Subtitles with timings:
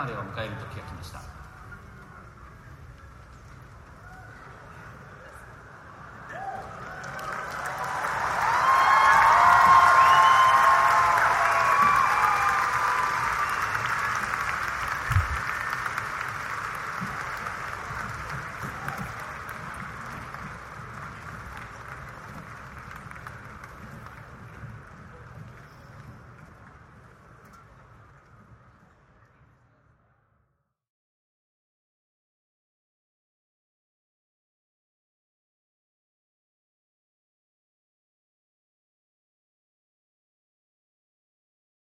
[0.00, 1.19] ナーレを迎える時が来ました。